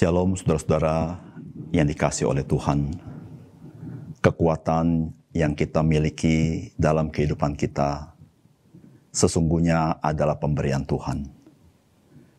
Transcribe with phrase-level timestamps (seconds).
[0.00, 1.20] Shalom saudara-saudara
[1.76, 2.88] yang dikasih oleh Tuhan.
[4.24, 8.16] Kekuatan yang kita miliki dalam kehidupan kita
[9.12, 11.28] sesungguhnya adalah pemberian Tuhan.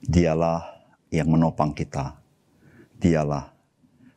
[0.01, 2.17] Dialah yang menopang kita.
[2.97, 3.53] Dialah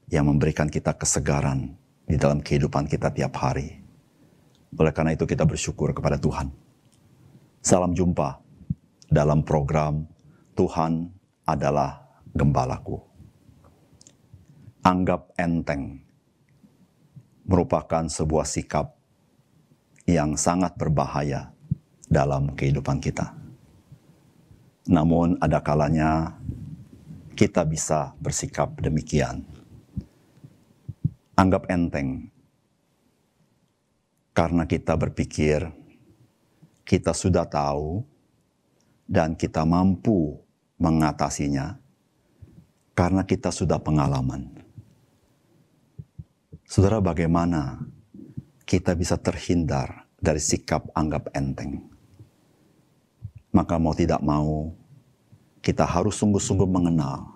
[0.09, 1.69] yang memberikan kita kesegaran
[2.09, 3.77] di dalam kehidupan kita tiap hari.
[4.73, 6.49] Oleh karena itu kita bersyukur kepada Tuhan.
[7.61, 8.41] Salam jumpa
[9.13, 10.09] dalam program
[10.57, 11.13] Tuhan
[11.45, 13.14] adalah Gembalaku
[14.85, 16.05] anggap enteng
[17.49, 18.93] merupakan sebuah sikap
[20.05, 21.57] yang sangat berbahaya
[22.05, 23.33] dalam kehidupan kita.
[24.85, 26.37] Namun ada kalanya
[27.33, 29.49] kita bisa bersikap demikian.
[31.35, 32.29] Anggap enteng
[34.37, 35.65] karena kita berpikir
[36.85, 38.05] kita sudah tahu
[39.09, 40.37] dan kita mampu
[40.77, 41.81] mengatasinya
[42.93, 44.54] karena kita sudah pengalaman.
[46.75, 47.87] Saudara, bagaimana
[48.67, 51.87] kita bisa terhindar dari sikap anggap enteng?
[53.55, 54.75] Maka mau tidak mau,
[55.63, 57.31] kita harus sungguh-sungguh mengenal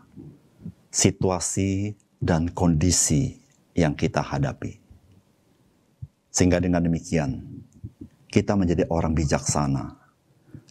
[0.91, 3.39] situasi dan kondisi
[3.78, 4.83] yang kita hadapi.
[6.34, 7.39] Sehingga dengan demikian,
[8.34, 10.03] kita menjadi orang bijaksana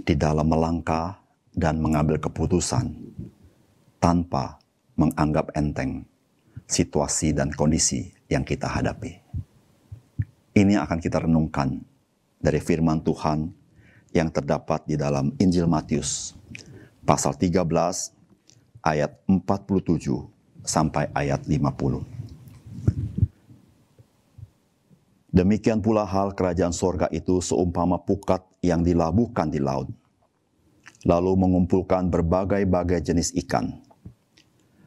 [0.04, 1.16] di dalam melangkah
[1.56, 3.00] dan mengambil keputusan
[4.04, 4.60] tanpa
[5.00, 6.04] menganggap enteng
[6.68, 9.20] situasi dan kondisi yang kita hadapi.
[10.56, 11.80] Ini akan kita renungkan
[12.40, 13.52] dari firman Tuhan
[14.16, 16.34] yang terdapat di dalam Injil Matius
[17.08, 17.64] pasal 13
[18.84, 22.04] ayat 47 sampai ayat 50.
[25.32, 29.86] Demikian pula hal kerajaan sorga itu seumpama pukat yang dilabuhkan di laut,
[31.06, 33.78] lalu mengumpulkan berbagai-bagai jenis ikan.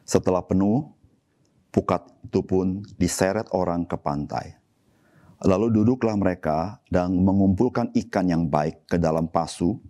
[0.03, 0.91] Setelah penuh,
[1.71, 4.59] pukat itu pun diseret orang ke pantai.
[5.41, 9.81] Lalu duduklah mereka dan mengumpulkan ikan yang baik ke dalam pasu,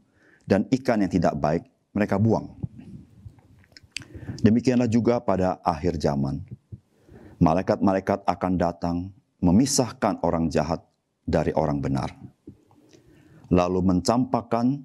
[0.48, 2.56] dan ikan yang tidak baik mereka buang.
[4.42, 6.40] Demikianlah juga pada akhir zaman.
[7.42, 8.98] Malaikat-malaikat akan datang
[9.44, 10.80] memisahkan orang jahat
[11.28, 12.16] dari orang benar.
[13.52, 14.80] Lalu mencampakkan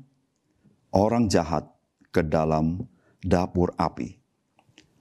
[0.91, 1.69] orang jahat
[2.11, 2.83] ke dalam
[3.23, 4.19] dapur api.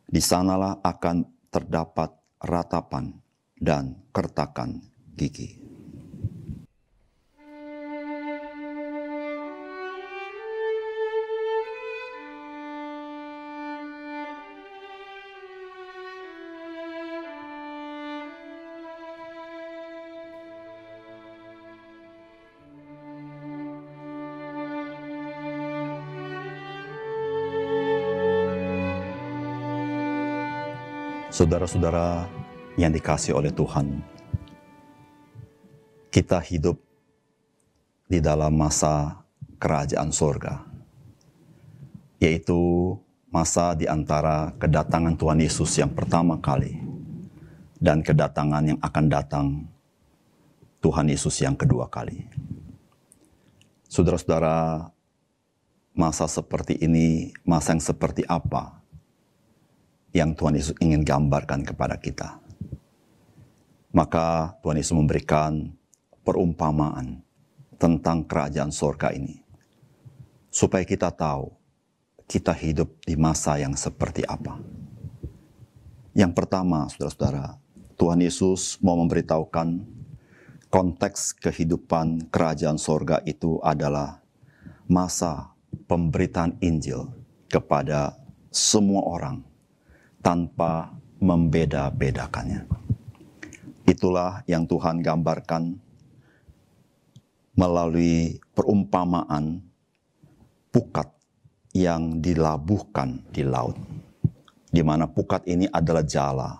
[0.05, 2.11] Di sanalah akan terdapat
[2.43, 3.15] ratapan
[3.55, 4.83] dan kertakan
[5.15, 5.74] gigi.
[31.35, 32.31] Saudara-saudara
[32.79, 33.99] yang dikasih oleh Tuhan,
[36.07, 36.79] kita hidup
[38.07, 39.19] di dalam masa
[39.59, 40.63] kerajaan sorga,
[42.23, 42.55] yaitu
[43.27, 46.79] masa di antara kedatangan Tuhan Yesus yang pertama kali
[47.83, 49.47] dan kedatangan yang akan datang
[50.79, 52.31] Tuhan Yesus yang kedua kali.
[53.91, 54.87] Saudara-saudara,
[55.91, 58.84] masa seperti ini, masa yang seperti apa
[60.15, 62.39] yang Tuhan Yesus ingin gambarkan kepada kita.
[63.91, 65.75] Maka Tuhan Yesus memberikan
[66.23, 67.19] perumpamaan
[67.75, 69.43] tentang kerajaan sorga ini.
[70.47, 71.51] Supaya kita tahu
[72.31, 74.55] kita hidup di masa yang seperti apa.
[76.15, 77.59] Yang pertama, saudara-saudara,
[77.99, 79.83] Tuhan Yesus mau memberitahukan
[80.71, 84.23] konteks kehidupan kerajaan sorga itu adalah
[84.87, 85.51] masa
[85.91, 87.11] pemberitaan Injil
[87.51, 88.15] kepada
[88.47, 89.43] semua orang
[90.25, 90.89] tanpa
[91.21, 92.65] membeda-bedakannya.
[93.85, 95.77] Itulah yang Tuhan gambarkan
[97.53, 99.61] melalui perumpamaan
[100.73, 101.13] pukat
[101.77, 103.77] yang dilabuhkan di laut.
[104.73, 106.51] Di mana pukat ini adalah jala.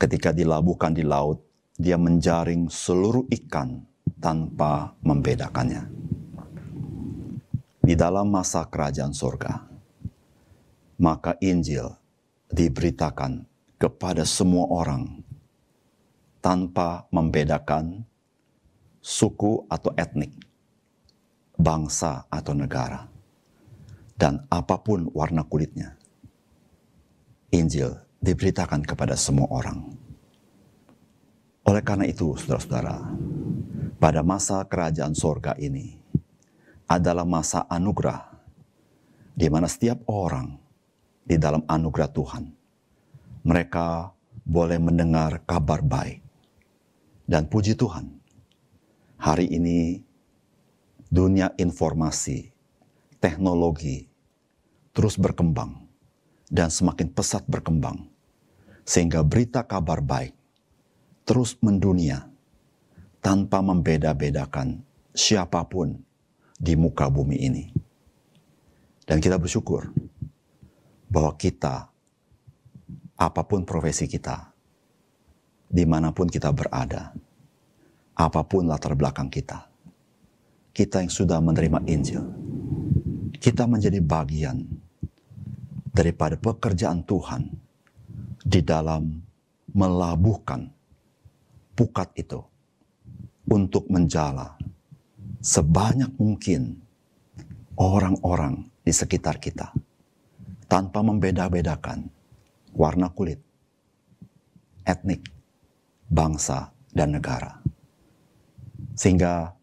[0.00, 1.44] Ketika dilabuhkan di laut,
[1.76, 3.84] dia menjaring seluruh ikan
[4.16, 5.84] tanpa membedakannya.
[7.84, 9.68] Di dalam masa kerajaan surga,
[10.98, 12.05] maka Injil
[12.50, 13.46] diberitakan
[13.76, 15.20] kepada semua orang
[16.40, 18.06] tanpa membedakan
[19.02, 20.34] suku atau etnik,
[21.58, 23.06] bangsa atau negara,
[24.14, 25.94] dan apa pun warna kulitnya.
[27.54, 29.94] Injil diberitakan kepada semua orang.
[31.66, 33.10] Oleh karena itu, saudara-saudara,
[33.98, 35.98] pada masa kerajaan sorga ini
[36.86, 38.22] adalah masa anugerah,
[39.34, 40.65] di mana setiap orang
[41.26, 42.44] di dalam anugerah Tuhan,
[43.42, 44.14] mereka
[44.46, 46.22] boleh mendengar kabar baik.
[47.26, 48.06] Dan puji Tuhan,
[49.18, 49.98] hari ini
[51.10, 52.54] dunia informasi,
[53.18, 54.06] teknologi
[54.94, 55.90] terus berkembang
[56.46, 58.06] dan semakin pesat berkembang,
[58.86, 60.30] sehingga berita kabar baik
[61.26, 62.30] terus mendunia
[63.18, 65.98] tanpa membeda-bedakan siapa pun
[66.54, 67.64] di muka bumi ini.
[69.02, 69.90] Dan kita bersyukur
[71.16, 71.88] bahwa kita,
[73.16, 74.52] apa pun profesi kita,
[75.64, 77.16] di mana pun kita berada,
[78.12, 79.64] apa pun latar belakang kita,
[80.76, 82.20] kita yang sudah menerima Injil,
[83.40, 84.60] kita menjadi bagian
[85.88, 87.48] daripada pekerjaan Tuhan
[88.44, 89.16] di dalam
[89.72, 90.68] melabuhkan
[91.72, 92.44] pukat itu
[93.48, 94.60] untuk menjala
[95.40, 96.76] sebanyak mungkin
[97.80, 99.72] orang-orang di sekitar kita
[100.66, 102.10] tanpa membeda-bedakan
[102.74, 103.38] warna kulit,
[104.82, 105.22] etnik,
[106.10, 107.62] bangsa, dan negara.
[108.98, 109.54] Sehingga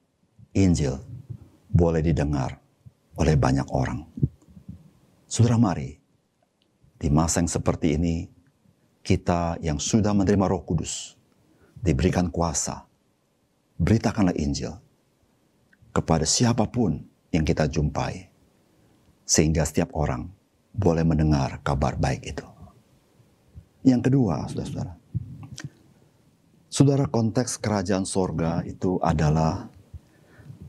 [0.56, 0.98] Injil
[1.70, 2.58] boleh didengar
[3.18, 4.06] oleh banyak orang.
[5.28, 5.98] Saudara mari,
[6.98, 8.30] di masa yang seperti ini,
[9.04, 11.18] kita yang sudah menerima roh kudus,
[11.82, 12.86] diberikan kuasa,
[13.82, 14.78] beritakanlah Injil
[15.92, 17.02] kepada siapa pun
[17.34, 18.30] yang kita jumpai.
[19.24, 20.43] Sehingga setiap orang
[20.74, 22.46] boleh mendengar kabar baik itu.
[23.86, 24.94] Yang kedua, saudara-saudara.
[26.74, 29.70] Saudara konteks kerajaan sorga itu adalah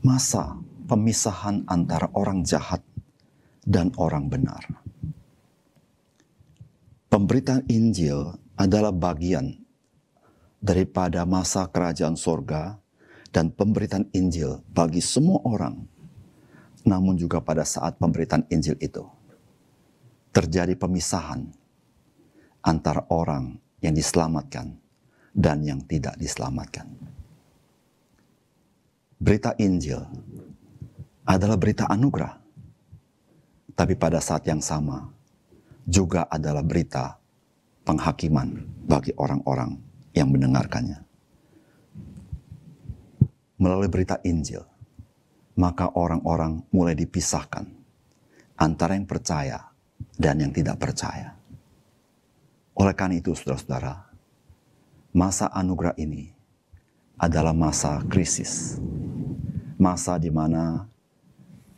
[0.05, 2.85] masa pemisahan antara orang jahat
[3.65, 4.61] dan orang benar.
[7.09, 9.57] Pemberitaan Injil adalah bagian
[10.61, 12.77] daripada masa kerajaan sorga
[13.33, 15.89] dan pemberitaan Injil bagi semua orang.
[16.85, 19.01] Namun juga pada saat pemberitaan Injil itu,
[20.35, 21.47] terjadi pemisahan
[22.59, 24.75] antara orang yang diselamatkan
[25.31, 26.91] dan yang tidak diselamatkan.
[29.15, 30.03] Berita Injil
[31.23, 32.35] adalah berita anugerah,
[33.79, 35.07] tapi pada saat yang sama
[35.87, 37.15] juga adalah berita
[37.87, 39.79] penghakiman bagi orang-orang
[40.11, 40.99] yang mendengarkannya.
[43.55, 44.67] Melalui berita Injil,
[45.55, 47.63] maka orang-orang mulai dipisahkan
[48.59, 49.74] antara yang percaya
[50.15, 51.35] dan yang tidak percaya.
[52.75, 54.03] Oleh karena itu, saudara-saudara,
[55.15, 56.31] masa anugerah ini
[57.15, 58.79] adalah masa krisis.
[59.75, 60.87] Masa di mana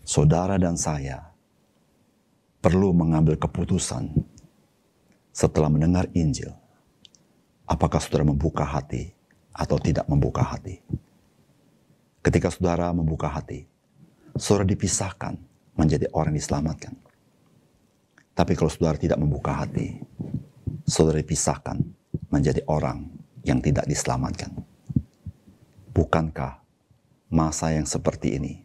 [0.06, 1.34] saudara dan saya
[2.62, 4.10] perlu mengambil keputusan
[5.34, 6.54] setelah mendengar Injil.
[7.68, 9.14] Apakah saudara membuka hati
[9.54, 10.82] atau tidak membuka hati?
[12.22, 13.66] Ketika saudara membuka hati,
[14.38, 15.38] saudara dipisahkan
[15.78, 16.94] menjadi orang yang diselamatkan
[18.38, 19.98] tapi kalau saudara tidak membuka hati,
[20.86, 21.82] saudara dipisahkan
[22.30, 23.10] menjadi orang
[23.42, 24.54] yang tidak diselamatkan.
[25.90, 26.62] Bukankah
[27.34, 28.62] masa yang seperti ini,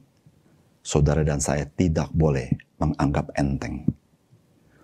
[0.84, 3.88] saudara dan saya tidak boleh menganggap enteng.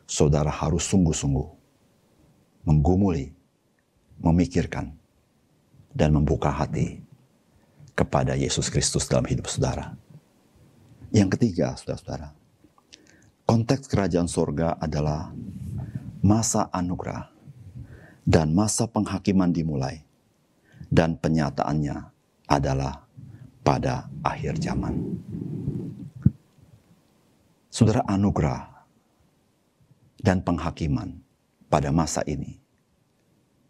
[0.09, 1.59] Saudara harus sungguh-sungguh
[2.65, 3.29] menggumuli,
[4.25, 4.97] memikirkan,
[5.93, 7.05] dan membuka hati
[7.93, 9.93] kepada Yesus Kristus dalam hidup saudara.
[11.13, 12.33] Yang ketiga, saudara-saudara,
[13.49, 15.33] Konteks kerajaan sorga adalah
[16.21, 17.33] masa anugerah
[18.29, 20.05] dan masa penghakiman dimulai
[20.93, 22.13] dan penyataannya
[22.45, 23.09] adalah
[23.65, 25.01] pada akhir zaman.
[27.73, 28.69] Saudara anugerah
[30.21, 31.17] dan penghakiman
[31.73, 32.61] pada masa ini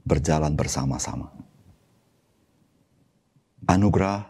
[0.03, 1.31] berjalan bersama-sama.
[3.71, 4.27] Anugerah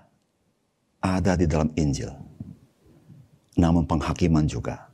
[1.00, 2.12] ada di dalam Injil,
[3.56, 4.87] namun penghakiman juga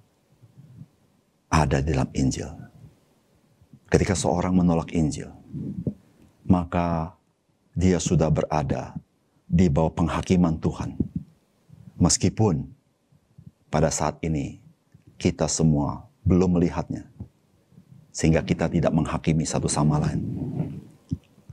[1.64, 2.46] ada dalam Injil.
[3.88, 5.32] Ketika seorang menolak Injil,
[6.44, 7.16] maka
[7.72, 8.92] dia sudah berada
[9.48, 11.00] di bawah penghakiman Tuhan.
[11.96, 12.68] Meskipun
[13.72, 14.60] pada saat ini
[15.16, 17.08] kita semua belum melihatnya,
[18.12, 20.20] sehingga kita tidak menghakimi satu sama lain.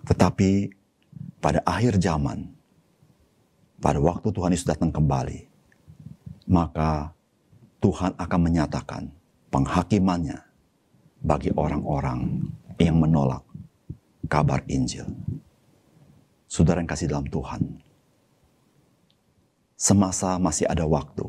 [0.03, 0.75] Tetapi
[1.39, 2.51] pada akhir zaman,
[3.79, 5.47] pada waktu Tuhan Yesus datang kembali,
[6.49, 7.15] maka
[7.79, 9.20] Tuhan akan menyatakan
[9.51, 10.39] penghakimannya
[11.21, 13.43] bagi orang-orang yang menolak
[14.25, 15.05] kabar Injil.
[16.47, 17.79] Saudara yang kasih dalam Tuhan,
[19.75, 21.23] semasa masih ada waktu,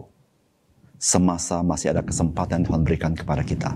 [0.98, 3.70] semasa masih ada kesempatan yang Tuhan berikan kepada kita,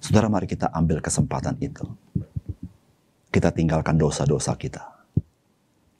[0.00, 1.84] saudara mari kita ambil kesempatan itu.
[3.28, 4.88] Kita tinggalkan dosa-dosa kita.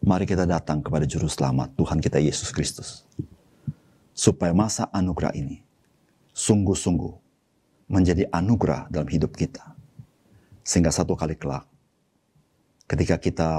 [0.00, 3.04] Mari kita datang kepada Juru Selamat, Tuhan kita Yesus Kristus.
[4.16, 5.67] Supaya masa anugerah ini
[6.38, 7.14] sungguh-sungguh
[7.90, 9.74] menjadi anugerah dalam hidup kita.
[10.62, 11.66] Sehingga satu kali kelak,
[12.86, 13.50] ketika kita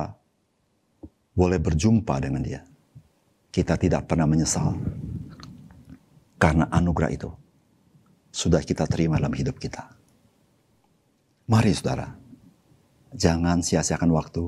[1.36, 2.62] boleh berjumpa dengan dia,
[3.52, 4.80] kita tidak pernah menyesal.
[6.40, 7.28] Karena anugerah itu
[8.32, 9.92] sudah kita terima dalam hidup kita.
[11.50, 12.16] Mari saudara,
[13.12, 14.48] jangan sia-siakan waktu,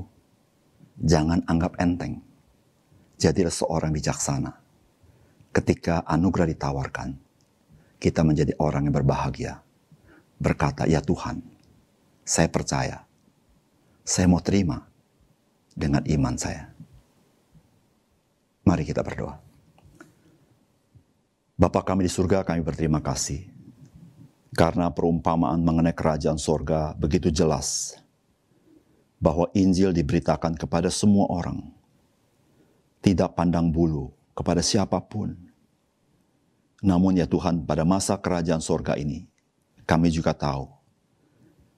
[1.03, 2.23] jangan anggap enteng.
[3.19, 4.55] Jadilah seorang bijaksana.
[5.51, 7.30] Ketika anugerah ditawarkan,
[8.01, 9.62] kita menjadi orang yang berbahagia.
[10.41, 11.46] Berkata, ya Tuhan,
[12.25, 13.05] saya percaya.
[14.01, 14.89] Saya mau terima
[15.77, 16.74] dengan iman saya.
[18.65, 19.38] Mari kita berdoa.
[21.62, 23.46] Bapa kami di surga, kami berterima kasih.
[24.58, 28.01] Karena perumpamaan mengenai kerajaan sorga begitu jelas.
[29.22, 31.62] Bahwa Injil diberitakan kepada semua orang.
[33.05, 35.50] Tidak pandang bulu kepada siapa pun.
[36.81, 39.29] Namun ya Tuhan, pada masa kerajaan sorga ini,
[39.85, 40.65] kami juga tahu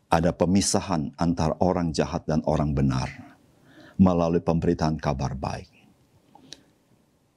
[0.08, 3.12] ada pemisahan antara orang jahat dan orang benar
[4.00, 5.68] melalui pemberitaan kabar baik.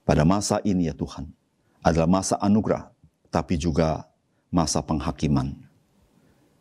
[0.06, 1.26] Pada masa ini ya Tuhan,
[1.82, 2.92] adalah masa anugerah,
[3.34, 4.06] tapi juga
[4.52, 5.58] masa penghakiman.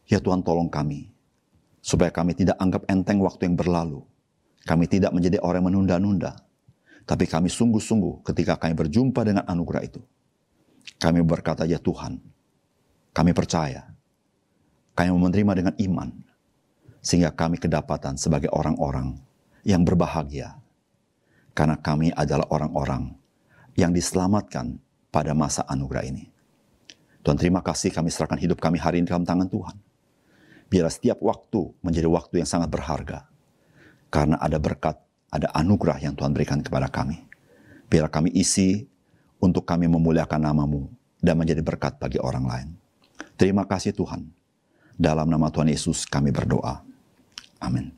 [0.10, 1.14] Ya Tuhan tolong kami,
[1.86, 4.02] supaya kami tidak anggap enteng waktu yang berlalu.
[4.66, 6.42] Kami tidak menjadi orang menunda-nunda,
[7.06, 10.02] tapi kami sungguh-sungguh ketika kami berjumpa dengan anugerah itu.
[11.02, 12.18] Kami berkata, ya Tuhan,
[13.12, 13.96] kami percaya
[14.96, 16.10] kami menerima dengan iman,
[17.04, 19.20] sehingga kami kedapatan sebagai orang-orang
[19.68, 20.56] yang berbahagia,
[21.52, 23.12] karena kami adalah orang-orang
[23.76, 24.80] yang diselamatkan
[25.12, 26.32] pada masa anugerah ini.
[27.28, 29.76] Tuhan terima kasih kami serahkan hidup kami hari ini dalam tangan Tuhan.
[30.72, 33.28] Biarlah setiap waktu menjadi waktu yang sangat berharga.
[34.08, 34.96] Karena ada berkat,
[35.28, 37.20] ada anugerah yang Tuhan berikan kepada kami.
[37.92, 38.88] Biarlah kami isi
[39.42, 40.88] untuk kami memuliakan namamu
[41.20, 42.70] dan menjadi berkat bagi orang lain.
[43.36, 44.28] Terima kasih Tuhan.
[44.96, 46.80] Dalam nama Tuhan Yesus kami berdoa.
[47.60, 47.92] Amin.